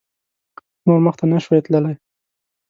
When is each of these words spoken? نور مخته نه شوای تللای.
نور 0.87 0.99
مخته 1.05 1.25
نه 1.31 1.37
شوای 1.43 1.61
تللای. 1.65 1.95